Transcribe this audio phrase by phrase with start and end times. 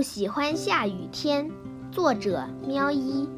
[0.00, 1.50] 不喜欢下雨天。
[1.92, 3.28] 作者：喵一。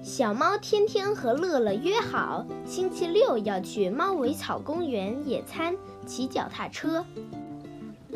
[0.00, 5.74] 小猫天天和乐乐约好，星期六要去猫尾草公园野餐，
[6.06, 7.04] 骑脚踏车。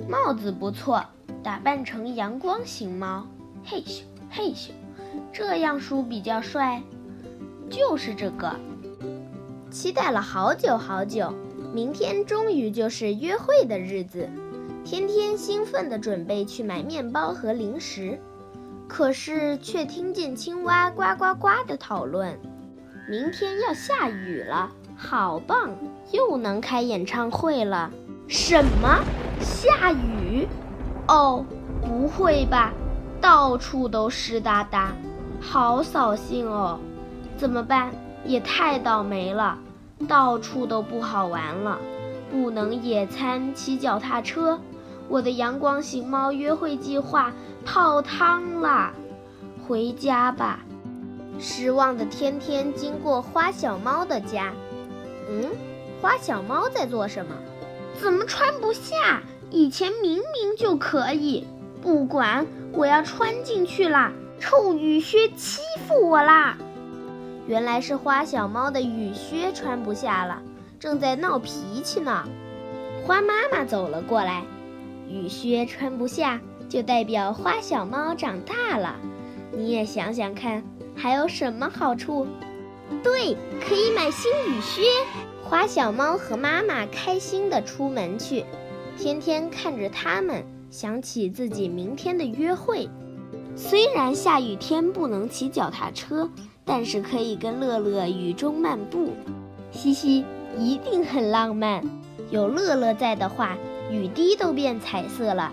[0.09, 1.05] 帽子不错，
[1.43, 3.27] 打扮成阳光型猫，
[3.65, 4.71] 嘿咻嘿咻，
[5.33, 6.81] 这样梳比较帅。
[7.69, 8.55] 就是这个。
[9.73, 11.35] 期待了好久好久，
[11.75, 14.31] 明天终于就是约会的日子。
[14.85, 18.19] 天天兴奋地准备去买面包和零食，
[18.89, 22.39] 可是却听见青蛙呱呱呱的讨论：
[23.09, 25.71] 明天要下雨了，好棒，
[26.11, 27.91] 又能开演唱会了。
[28.27, 28.99] 什么？
[29.41, 30.47] 下雨？
[31.07, 31.45] 哦，
[31.81, 32.73] 不会吧，
[33.21, 34.93] 到处都湿哒哒，
[35.41, 36.79] 好扫兴哦。
[37.37, 37.91] 怎么办？
[38.25, 39.59] 也太倒霉了，
[40.07, 41.79] 到处都不好玩了，
[42.31, 44.61] 不能野餐、骑脚踏车，
[45.13, 47.31] 我的阳光型猫约会计划
[47.67, 48.95] 泡汤啦！
[49.69, 50.61] 回家吧。
[51.39, 54.55] 失望的天天经过花小猫的家，
[55.29, 55.51] 嗯，
[56.01, 57.35] 花小猫在做什么？
[58.01, 59.23] 怎么穿不下？
[59.51, 61.47] 以前明明就可以。
[61.83, 64.13] 不管，我要穿进去啦！
[64.41, 66.57] 臭雨靴欺负我啦！
[67.47, 70.41] 原来是花小猫的雨靴穿不下了，
[70.81, 72.25] 正在闹脾气呢。
[73.05, 74.43] 花妈妈走了过来，
[75.09, 78.97] 雨靴穿不下，就代表花小猫长大了。
[79.57, 80.63] 你也想想看，
[80.95, 82.27] 还有什么好处？
[83.03, 84.83] 对，可以买新雨靴。
[85.43, 88.45] 花小猫和妈妈开心地出门去，
[88.97, 92.89] 天天看着他们，想起自己明天的约会。
[93.55, 96.31] 虽然下雨天不能骑脚踏车。
[96.65, 99.11] 但是可以跟乐乐雨中漫步，
[99.73, 100.25] 嘻嘻，
[100.57, 101.83] 一定很浪漫。
[102.31, 103.59] 有乐乐在的话，
[103.93, 105.53] 雨滴都变彩色了。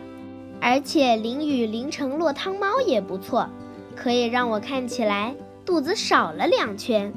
[0.61, 3.49] 而且淋雨淋成落汤猫也不错，
[3.95, 7.13] 可以让我看起来肚子少了两圈。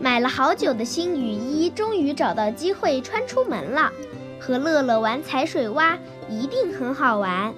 [0.00, 3.92] 买了好久的新雨衣，终于找到机会穿出门了。
[4.38, 5.98] 和乐乐玩踩水洼
[6.30, 7.52] 一定很好玩。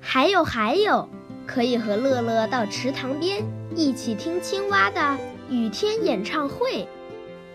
[0.00, 1.08] 还有还有。
[1.46, 3.44] 可以和乐乐到池塘边
[3.76, 5.16] 一起听青蛙的
[5.48, 6.88] 雨天演唱会，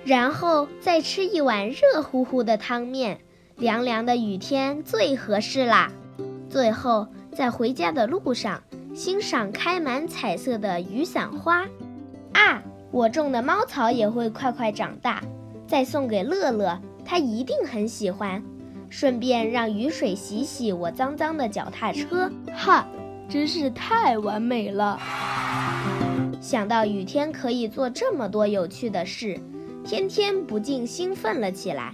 [0.05, 3.19] 然后再吃一碗热乎乎的汤面，
[3.57, 5.91] 凉凉的雨天最合适啦。
[6.49, 8.61] 最后在回家的路上
[8.93, 11.65] 欣赏开满彩色的雨伞花，
[12.33, 12.61] 啊，
[12.91, 15.21] 我种的猫草也会快快长大，
[15.67, 18.43] 再送给乐乐，他一定很喜欢。
[18.89, 22.85] 顺便让雨水洗洗我脏脏的脚踏车，哈。
[23.29, 24.99] 真是太完美了！
[26.41, 29.39] 想到雨天可以做这么多有趣的事，
[29.85, 31.93] 天天不禁兴奋了起来。